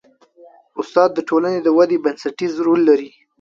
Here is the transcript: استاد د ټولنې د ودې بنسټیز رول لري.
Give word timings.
استاد 0.79 1.09
د 1.13 1.19
ټولنې 1.29 1.59
د 1.63 1.67
ودې 1.77 1.97
بنسټیز 2.03 2.53
رول 2.65 2.81
لري. 2.89 3.09